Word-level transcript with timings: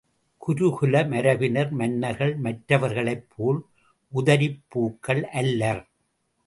குரு 0.41 0.67
குல 0.77 1.03
மரபினர் 1.03 1.71
மன்னர்கள் 1.71 2.33
மற்றவர்களைப் 2.37 3.27
போல் 3.35 3.61
உதிரிப் 4.13 4.61
பூக்கள் 4.67 5.23
அல்லர். 5.41 5.83